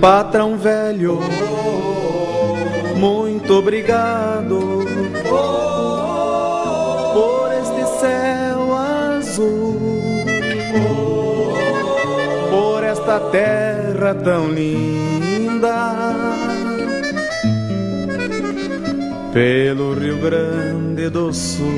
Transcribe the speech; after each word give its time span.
Patrão 0.00 0.56
velho, 0.56 1.20
muito 2.96 3.52
obrigado. 3.54 4.58
Por 7.12 7.52
este 7.52 7.84
céu 8.00 8.76
azul, 8.76 9.78
por 12.50 12.82
esta 12.82 13.20
terra 13.30 14.14
tão 14.14 14.48
linda, 14.50 15.92
pelo 19.34 19.94
Rio 19.94 20.18
Grande 20.18 21.10
do 21.10 21.32
Sul. 21.32 21.70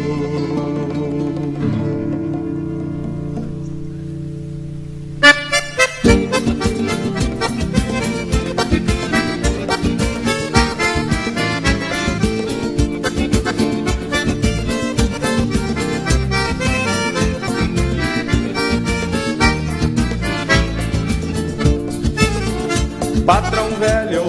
Patrão 23.27 23.71
velho, 23.79 24.25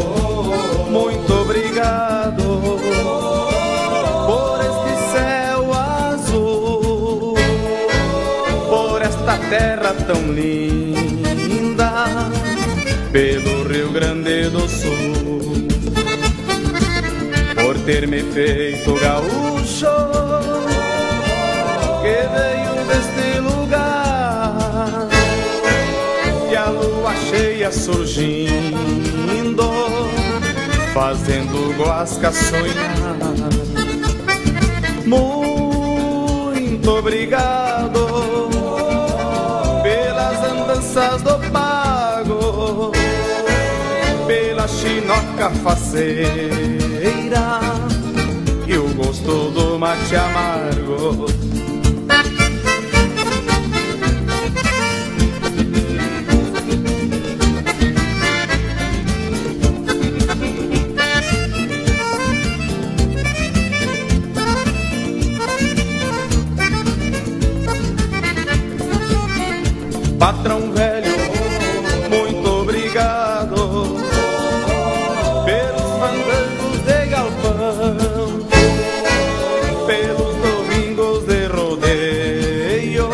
muito 0.89 1.33
obrigado 1.33 2.43
por 4.27 4.59
este 4.61 4.93
céu 5.11 5.73
azul, 5.73 7.33
por 8.69 9.01
esta 9.01 9.37
terra 9.49 9.95
tão 10.05 10.31
linda, 10.31 12.05
pelo 13.11 13.67
Rio 13.67 13.91
Grande 13.91 14.49
do 14.49 14.67
Sul, 14.69 15.67
por 17.55 17.77
ter 17.85 18.07
me 18.07 18.21
feito 18.21 18.93
gaúcho 18.99 19.87
que 22.03 22.27
veio 22.37 22.72
surgindo, 27.71 28.61
fazendo 30.93 31.73
guasca 31.77 32.31
sonhar. 32.31 33.15
Muito 35.05 36.89
obrigado 36.91 38.49
pelas 39.81 40.43
andanças 40.43 41.21
do 41.21 41.39
pago, 41.51 42.91
pela 44.27 44.67
chinoca 44.67 45.49
faceira 45.63 46.63
e 48.67 48.77
o 48.77 48.87
gosto 48.95 49.51
do 49.51 49.77
mate 49.77 50.15
amargo. 50.15 51.25
Patrão 70.23 70.71
velho, 70.71 71.11
muito 72.09 72.49
obrigado 72.49 73.97
pelos 75.43 75.89
fandangos 75.99 76.79
de 76.85 77.05
galpão, 77.07 78.47
pelos 79.85 80.35
domingos 80.37 81.25
de 81.25 81.45
rodeio, 81.47 83.09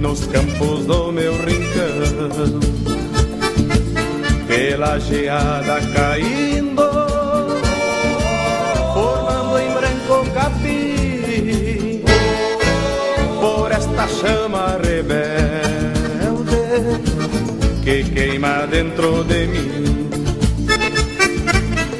nos 0.00 0.26
campos 0.26 0.84
do 0.84 1.12
meu 1.12 1.32
rincão, 1.34 2.58
pela 4.48 4.98
geada 4.98 5.80
caindo, 5.94 6.90
formando 8.92 9.60
em 9.60 9.72
branco 9.72 10.28
capim, 10.34 12.02
por 13.40 13.70
esta 13.70 14.08
chama 14.08 14.76
rebelde 14.82 15.63
que 17.84 18.02
queima 18.02 18.66
dentro 18.66 19.22
de 19.24 19.46
mim. 19.46 20.08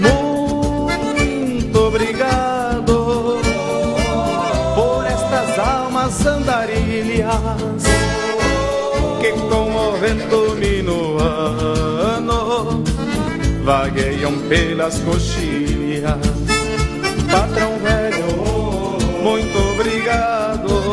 Muito 0.00 1.78
obrigado 1.78 3.38
por 4.74 5.04
estas 5.06 5.58
almas 5.58 6.24
andarilhas 6.24 7.84
que 9.20 9.32
com 9.32 9.76
o 9.76 9.92
vento 9.98 10.56
minuano 10.56 10.82
vagueiam 13.62 14.38
pelas 14.48 14.98
coxilhas. 15.00 16.16
Patrão 17.30 17.78
velho, 17.80 18.26
muito 19.22 19.58
obrigado 19.74 20.83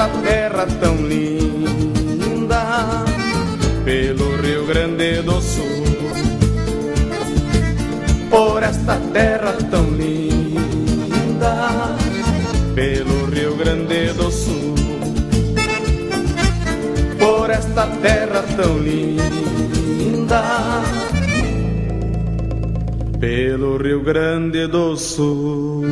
esta 0.00 0.08
terra 0.22 0.66
tão 0.80 0.96
linda, 0.96 3.04
pelo 3.84 4.40
Rio 4.40 4.66
Grande 4.66 5.20
do 5.20 5.38
Sul, 5.42 5.84
por 8.30 8.62
esta 8.62 8.96
terra 9.12 9.52
tão 9.70 9.90
linda, 9.90 11.98
pelo 12.74 13.26
Rio 13.26 13.54
Grande 13.56 14.14
do 14.14 14.30
Sul, 14.30 14.74
por 17.18 17.50
esta 17.50 17.86
terra 18.00 18.42
tão 18.56 18.78
linda 18.78 20.42
pelo 23.20 23.76
Rio 23.76 24.02
Grande 24.02 24.66
do 24.66 24.96
Sul. 24.96 25.84